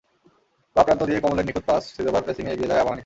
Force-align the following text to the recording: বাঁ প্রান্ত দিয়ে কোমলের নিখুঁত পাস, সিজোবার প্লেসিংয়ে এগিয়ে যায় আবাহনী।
বাঁ 0.75 0.83
প্রান্ত 0.83 1.01
দিয়ে 1.03 1.19
কোমলের 1.19 1.45
নিখুঁত 1.45 1.65
পাস, 1.65 1.83
সিজোবার 1.95 2.23
প্লেসিংয়ে 2.23 2.53
এগিয়ে 2.53 2.69
যায় 2.69 2.81
আবাহনী। 2.81 2.99